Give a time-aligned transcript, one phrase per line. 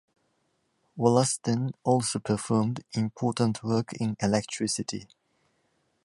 [0.95, 5.07] Wollaston also performed important work in electricity.